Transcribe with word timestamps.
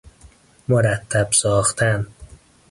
مرتب 0.67 1.31
ساختن 1.33 2.07